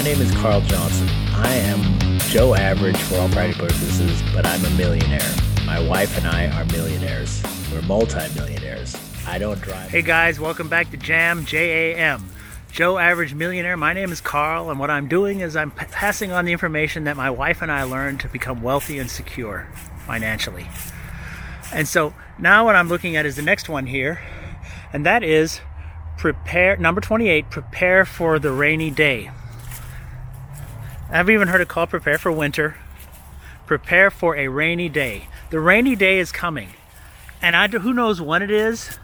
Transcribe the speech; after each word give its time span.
My 0.00 0.04
name 0.04 0.22
is 0.22 0.34
Carl 0.36 0.62
Johnson. 0.62 1.06
I 1.34 1.52
am 1.56 2.18
Joe 2.30 2.54
Average 2.54 2.96
for 2.96 3.16
all 3.16 3.28
practical 3.28 3.66
purposes, 3.66 4.22
but 4.32 4.46
I'm 4.46 4.64
a 4.64 4.70
millionaire. 4.70 5.30
My 5.66 5.78
wife 5.78 6.16
and 6.16 6.26
I 6.26 6.46
are 6.58 6.64
millionaires. 6.72 7.42
We're 7.70 7.82
multi-millionaires. 7.82 8.96
I 9.26 9.36
don't 9.36 9.60
drive. 9.60 9.90
Hey 9.90 10.00
guys, 10.00 10.40
welcome 10.40 10.70
back 10.70 10.90
to 10.92 10.96
Jam 10.96 11.44
J 11.44 11.92
A 11.92 11.96
M. 11.98 12.30
Joe 12.72 12.96
Average 12.96 13.34
Millionaire. 13.34 13.76
My 13.76 13.92
name 13.92 14.10
is 14.10 14.22
Carl, 14.22 14.70
and 14.70 14.80
what 14.80 14.88
I'm 14.88 15.06
doing 15.06 15.40
is 15.40 15.54
I'm 15.54 15.70
p- 15.70 15.84
passing 15.90 16.32
on 16.32 16.46
the 16.46 16.52
information 16.52 17.04
that 17.04 17.18
my 17.18 17.28
wife 17.28 17.60
and 17.60 17.70
I 17.70 17.82
learned 17.82 18.20
to 18.20 18.28
become 18.28 18.62
wealthy 18.62 18.98
and 18.98 19.10
secure 19.10 19.68
financially. 20.06 20.66
And 21.74 21.86
so 21.86 22.14
now 22.38 22.64
what 22.64 22.74
I'm 22.74 22.88
looking 22.88 23.16
at 23.16 23.26
is 23.26 23.36
the 23.36 23.42
next 23.42 23.68
one 23.68 23.84
here, 23.84 24.18
and 24.94 25.04
that 25.04 25.22
is 25.22 25.60
prepare 26.16 26.78
number 26.78 27.02
28, 27.02 27.50
prepare 27.50 28.06
for 28.06 28.38
the 28.38 28.50
rainy 28.50 28.90
day. 28.90 29.30
I've 31.12 31.28
even 31.28 31.48
heard 31.48 31.60
it 31.60 31.68
called 31.68 31.90
prepare 31.90 32.18
for 32.18 32.30
winter. 32.30 32.76
Prepare 33.66 34.10
for 34.10 34.36
a 34.36 34.46
rainy 34.46 34.88
day. 34.88 35.26
The 35.50 35.58
rainy 35.58 35.96
day 35.96 36.20
is 36.20 36.30
coming. 36.30 36.68
And 37.42 37.56
I 37.56 37.66
who 37.66 37.92
knows 37.92 38.20
when 38.20 38.42
it 38.42 38.50
is. 38.50 38.98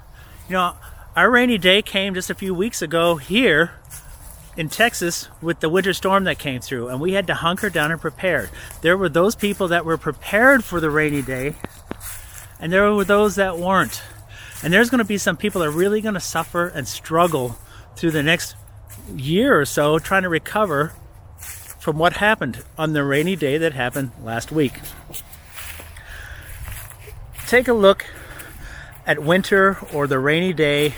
You 0.48 0.54
know, 0.54 0.76
our 1.16 1.30
rainy 1.30 1.58
day 1.58 1.82
came 1.82 2.14
just 2.14 2.30
a 2.30 2.34
few 2.34 2.54
weeks 2.54 2.80
ago 2.80 3.16
here 3.16 3.72
in 4.56 4.68
Texas 4.68 5.28
with 5.42 5.58
the 5.58 5.68
winter 5.68 5.92
storm 5.92 6.24
that 6.24 6.38
came 6.38 6.60
through, 6.60 6.88
and 6.88 7.00
we 7.00 7.12
had 7.12 7.26
to 7.26 7.34
hunker 7.34 7.70
down 7.70 7.90
and 7.90 8.00
prepare. 8.00 8.50
There 8.82 8.96
were 8.96 9.08
those 9.08 9.34
people 9.34 9.68
that 9.68 9.84
were 9.84 9.98
prepared 9.98 10.62
for 10.62 10.78
the 10.80 10.90
rainy 10.90 11.22
day, 11.22 11.54
and 12.60 12.72
there 12.72 12.92
were 12.92 13.04
those 13.04 13.34
that 13.34 13.58
weren't. 13.58 14.02
And 14.62 14.72
there's 14.72 14.90
going 14.90 14.98
to 14.98 15.04
be 15.04 15.18
some 15.18 15.36
people 15.36 15.60
that 15.60 15.68
are 15.68 15.72
really 15.72 16.00
going 16.00 16.14
to 16.14 16.20
suffer 16.20 16.68
and 16.68 16.86
struggle 16.86 17.58
through 17.96 18.12
the 18.12 18.22
next 18.22 18.54
year 19.14 19.60
or 19.60 19.64
so 19.64 19.98
trying 19.98 20.22
to 20.22 20.28
recover 20.28 20.92
from 21.86 21.98
what 21.98 22.14
happened 22.14 22.64
on 22.76 22.94
the 22.94 23.04
rainy 23.04 23.36
day 23.36 23.58
that 23.58 23.72
happened 23.72 24.10
last 24.20 24.50
week. 24.50 24.80
Take 27.46 27.68
a 27.68 27.72
look 27.72 28.04
at 29.06 29.22
winter 29.22 29.78
or 29.92 30.08
the 30.08 30.18
rainy 30.18 30.52
day, 30.52 30.94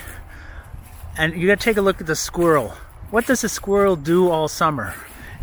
and 1.19 1.35
you 1.35 1.47
got 1.47 1.61
to 1.61 1.63
take 1.63 1.77
a 1.77 1.83
look 1.83 2.01
at 2.01 2.07
the 2.07 2.17
squirrel. 2.17 2.71
What 3.11 3.27
does 3.27 3.45
a 3.45 3.51
squirrel 3.51 3.97
do 3.97 4.31
all 4.31 4.49
summer? 4.49 4.95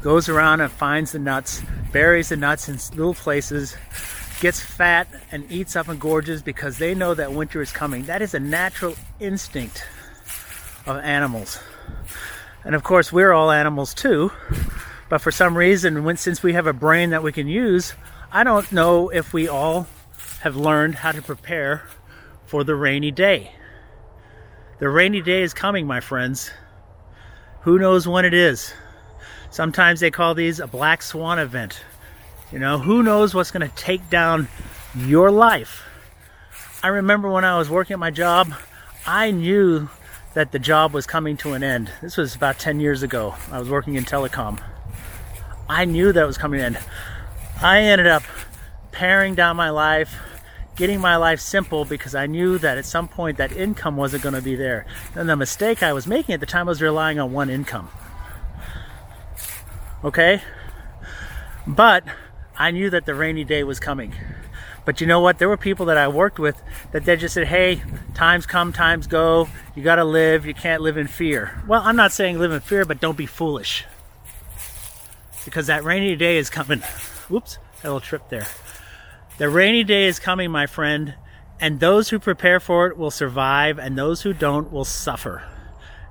Goes 0.02 0.30
around 0.30 0.62
and 0.62 0.72
finds 0.72 1.12
the 1.12 1.20
nuts, 1.20 1.62
buries 1.92 2.30
the 2.30 2.38
nuts 2.38 2.68
in 2.68 2.80
little 2.98 3.14
places, 3.14 3.78
gets 4.42 4.60
fat 4.60 5.08
and 5.32 5.46
eats 5.52 5.76
up 5.76 5.90
and 5.90 6.00
gorges 6.00 6.42
because 6.42 6.80
they 6.80 6.96
know 6.96 7.14
that 7.14 7.34
winter 7.34 7.62
is 7.62 7.72
coming. 7.72 8.06
That 8.06 8.24
is 8.24 8.34
a 8.34 8.40
natural 8.40 8.96
instinct 9.20 9.86
of 10.88 10.98
animals. 10.98 11.60
And 12.64 12.74
of 12.74 12.84
course, 12.84 13.14
we're 13.14 13.32
all 13.32 13.52
animals 13.52 13.94
too. 13.94 14.32
But 15.10 15.22
for 15.22 15.32
some 15.32 15.58
reason, 15.58 16.04
when, 16.04 16.18
since 16.18 16.42
we 16.42 16.54
have 16.54 16.68
a 16.68 16.74
brain 16.74 17.12
that 17.12 17.24
we 17.24 17.32
can 17.32 17.48
use, 17.48 17.94
I 18.32 18.44
don't 18.44 18.72
know 18.72 19.10
if 19.10 19.34
we 19.34 19.48
all 19.48 19.88
have 20.42 20.56
learned 20.56 20.96
how 20.96 21.12
to 21.12 21.22
prepare 21.22 21.88
for 22.46 22.64
the 22.64 22.76
rainy 22.76 23.12
day. 23.12 23.52
The 24.80 24.90
rainy 24.90 25.22
day 25.22 25.42
is 25.42 25.54
coming, 25.54 25.88
my 25.88 26.00
friends. 26.00 26.52
Who 27.62 27.80
knows 27.80 28.08
when 28.08 28.26
it 28.26 28.34
is? 28.34 28.74
Sometimes 29.52 30.00
they 30.00 30.12
call 30.12 30.36
these 30.36 30.60
a 30.60 30.68
black 30.68 31.02
swan 31.02 31.40
event. 31.40 31.80
You 32.52 32.60
know, 32.60 32.78
who 32.78 33.04
knows 33.04 33.34
what's 33.34 33.52
going 33.52 33.68
to 33.68 33.76
take 33.76 34.10
down 34.10 34.48
your 34.96 35.32
life? 35.32 35.84
I 36.84 36.90
remember 36.90 37.30
when 37.30 37.46
I 37.46 37.58
was 37.58 37.70
working 37.70 37.94
at 37.94 38.00
my 38.00 38.12
job, 38.12 38.54
I 39.08 39.32
knew 39.32 39.90
that 40.34 40.52
the 40.52 40.60
job 40.60 40.94
was 40.94 41.08
coming 41.08 41.38
to 41.38 41.54
an 41.54 41.64
end. 41.64 41.90
This 42.02 42.18
was 42.18 42.36
about 42.36 42.60
10 42.60 42.80
years 42.80 43.02
ago. 43.02 43.36
I 43.52 43.60
was 43.60 43.70
working 43.70 43.96
in 43.96 44.04
telecom. 44.04 44.62
I 45.68 45.86
knew 45.86 46.14
that 46.14 46.28
was 46.28 46.38
coming 46.38 46.60
in. 46.60 46.78
I 47.62 47.82
ended 47.82 48.08
up 48.08 48.24
paring 48.92 49.34
down 49.34 49.56
my 49.56 49.72
life, 49.72 50.16
getting 50.76 51.00
my 51.00 51.16
life 51.16 51.40
simple 51.40 51.86
because 51.86 52.14
I 52.14 52.28
knew 52.28 52.58
that 52.60 52.78
at 52.78 52.86
some 52.86 53.08
point 53.08 53.38
that 53.38 53.52
income 53.52 53.98
wasn't 53.98 54.24
going 54.24 54.36
to 54.36 54.42
be 54.42 54.56
there. 54.56 54.86
And 55.16 55.28
the 55.28 55.36
mistake 55.36 55.82
I 55.82 55.94
was 55.94 56.06
making 56.06 56.34
at 56.34 56.40
the 56.40 56.46
time 56.46 56.68
was 56.68 56.82
relying 56.82 57.20
on 57.20 57.34
one 57.34 57.50
income. 57.50 57.90
Okay? 60.04 60.42
But 61.66 62.04
I 62.56 62.70
knew 62.70 62.92
that 62.92 63.06
the 63.06 63.16
rainy 63.16 63.44
day 63.44 63.64
was 63.64 63.80
coming. 63.80 64.14
But 64.86 65.02
you 65.02 65.08
know 65.08 65.20
what? 65.20 65.40
There 65.40 65.50
were 65.50 65.58
people 65.58 65.88
that 65.88 65.98
I 65.98 66.08
worked 66.08 66.38
with 66.38 66.62
that 66.92 67.06
they 67.06 67.16
just 67.16 67.34
said, 67.34 67.48
hey, 67.48 67.82
times 68.14 68.46
come, 68.46 68.72
times 68.72 69.08
go. 69.08 69.50
You 69.74 69.82
got 69.82 69.96
to 69.96 70.06
live. 70.06 70.46
You 70.46 70.54
can't 70.54 70.84
live 70.84 70.96
in 70.96 71.08
fear. 71.08 71.64
Well, 71.68 71.82
I'm 71.84 71.96
not 71.96 72.12
saying 72.12 72.38
live 72.38 72.52
in 72.52 72.60
fear, 72.60 72.86
but 72.86 73.02
don't 73.02 73.18
be 73.18 73.26
foolish 73.26 73.86
because 75.46 75.68
that 75.68 75.84
rainy 75.84 76.16
day 76.16 76.38
is 76.38 76.50
coming. 76.50 76.82
Whoops, 77.30 77.60
a 77.84 77.88
little 77.88 78.02
trip 78.02 78.30
there. 78.30 78.48
The 79.38 79.50
rainy 79.50 79.84
day 79.84 80.06
is 80.06 80.20
coming, 80.20 80.52
my 80.52 80.66
friend, 80.66 81.16
and 81.60 81.80
those 81.80 82.10
who 82.10 82.20
prepare 82.20 82.60
for 82.60 82.88
it 82.88 82.98
will 82.98 83.12
survive, 83.12 83.80
and 83.80 83.98
those 83.98 84.24
who 84.24 84.34
don't 84.34 84.72
will 84.72 84.86
suffer. 84.86 85.44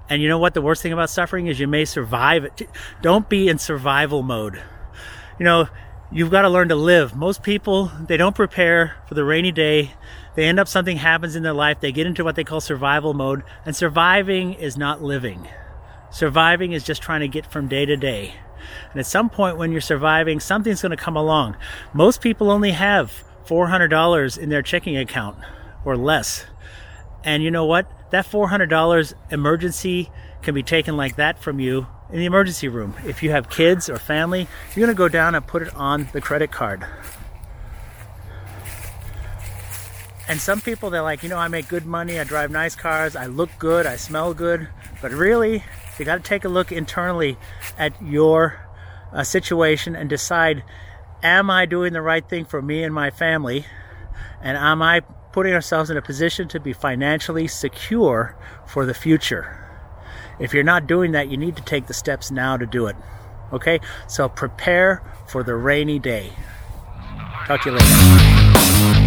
And 0.09 0.23
you 0.23 0.29
know 0.29 0.39
what? 0.39 0.55
The 0.55 0.63
worst 0.63 0.83
thing 0.83 0.93
about 0.93 1.11
suffering 1.11 1.47
is 1.47 1.59
you 1.59 1.67
may 1.67 1.85
survive 1.85 2.45
it. 2.45 2.69
Don't 3.03 3.29
be 3.29 3.49
in 3.49 3.59
survival 3.59 4.23
mode. 4.23 4.63
You 5.39 5.45
know, 5.45 5.69
you've 6.13 6.31
got 6.31 6.43
to 6.43 6.49
learn 6.49 6.69
to 6.69 6.77
live. 6.77 7.17
Most 7.17 7.43
people, 7.43 7.91
they 8.07 8.17
don't 8.17 8.37
prepare 8.37 8.97
for 9.07 9.15
the 9.15 9.25
rainy 9.25 9.53
day. 9.53 9.93
They 10.35 10.45
end 10.45 10.61
up, 10.61 10.69
something 10.69 10.99
happens 10.99 11.37
in 11.37 11.43
their 11.43 11.55
life. 11.55 11.81
They 11.81 11.93
get 11.93 12.07
into 12.07 12.25
what 12.25 12.37
they 12.37 12.45
call 12.45 12.61
survival 12.61 13.15
mode, 13.15 13.43
and 13.65 13.75
surviving 13.75 14.55
is 14.55 14.77
not 14.77 15.03
living. 15.03 15.49
Surviving 16.15 16.71
is 16.71 16.85
just 16.85 17.03
trying 17.03 17.23
to 17.23 17.29
get 17.29 17.45
from 17.45 17.67
day 17.67 17.85
to 17.85 17.97
day. 17.97 18.37
And 18.93 19.01
at 19.01 19.07
some 19.07 19.29
point 19.29 19.57
when 19.57 19.73
you're 19.73 19.81
surviving, 19.81 20.39
something's 20.39 20.81
going 20.81 20.97
to 20.97 20.97
come 20.97 21.17
along. 21.17 21.57
Most 21.93 22.21
people 22.21 22.53
only 22.53 22.71
have 22.71 23.25
$400 23.47 24.39
in 24.39 24.49
their 24.49 24.63
checking 24.63 24.97
account 24.97 25.37
or 25.85 25.97
less. 25.97 26.47
And 27.25 27.43
you 27.43 27.51
know 27.51 27.67
what? 27.67 27.91
That 28.13 28.27
$400 28.27 29.15
emergency 29.33 30.13
can 30.41 30.55
be 30.55 30.63
taken 30.63 30.97
like 30.97 31.17
that 31.17 31.43
from 31.43 31.59
you 31.59 31.89
in 32.11 32.21
the 32.21 32.27
emergency 32.27 32.69
room. 32.69 32.95
If 33.05 33.25
you 33.25 33.33
have 33.33 33.51
kids 33.51 33.91
or 33.91 33.99
family, 33.99 34.47
you're 34.77 34.87
going 34.87 34.95
to 34.95 34.99
go 34.99 35.09
down 35.09 35.35
and 35.35 35.45
put 35.45 35.63
it 35.63 35.75
on 35.75 36.09
the 36.13 36.21
credit 36.21 36.53
card. 36.53 36.87
And 40.29 40.41
some 40.41 40.61
people, 40.61 40.89
they're 40.89 41.03
like, 41.03 41.23
you 41.23 41.29
know, 41.29 41.37
I 41.37 41.49
make 41.49 41.69
good 41.69 41.85
money, 41.85 42.19
I 42.19 42.25
drive 42.25 42.51
nice 42.51 42.75
cars, 42.75 43.15
I 43.15 43.27
look 43.27 43.51
good, 43.59 43.87
I 43.87 43.97
smell 43.97 44.33
good. 44.33 44.69
But 45.03 45.13
really, 45.13 45.65
you 45.99 46.05
got 46.05 46.17
to 46.17 46.23
take 46.23 46.45
a 46.45 46.49
look 46.49 46.73
internally 46.73 47.37
at 47.77 48.01
your 48.03 48.67
uh, 49.13 49.23
situation 49.23 49.95
and 49.95 50.09
decide 50.09 50.65
am 51.23 51.51
I 51.51 51.67
doing 51.67 51.93
the 51.93 52.03
right 52.03 52.27
thing 52.27 52.45
for 52.45 52.63
me 52.63 52.83
and 52.83 52.95
my 52.95 53.11
family? 53.11 53.67
And 54.43 54.57
am 54.57 54.83
I 54.83 55.01
putting 55.33 55.53
ourselves 55.53 55.91
in 55.91 55.97
a 55.97 56.03
position 56.03 56.49
to 56.49 56.61
be 56.61 56.73
financially 56.73 57.47
secure 57.47 58.37
for 58.67 58.87
the 58.87 58.95
future? 58.95 59.61
If 60.39 60.53
you're 60.53 60.65
not 60.65 60.87
doing 60.87 61.13
that, 61.13 61.29
you 61.29 61.37
need 61.37 61.57
to 61.57 61.63
take 61.63 61.87
the 61.87 61.95
steps 61.95 62.31
now 62.31 62.57
to 62.57 62.67
do 62.67 62.87
it. 62.87 62.97
Okay? 63.53 63.81
So 64.09 64.29
prepare 64.29 65.03
for 65.29 65.43
the 65.43 65.55
rainy 65.55 65.99
day. 65.99 66.33
Talk 67.47 67.63
to 67.63 67.71
you 67.71 67.77
later. 67.77 69.04